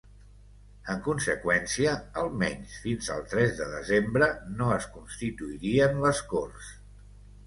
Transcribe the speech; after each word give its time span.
En 0.91 1.01
conseqüència, 1.07 1.91
almenys 2.21 2.77
fins 2.85 3.09
al 3.15 3.21
tres 3.33 3.53
de 3.59 3.67
desembre 3.73 4.31
no 4.61 4.71
es 4.79 4.87
constituirien 4.97 6.01
les 6.07 6.23
corts. 6.33 6.71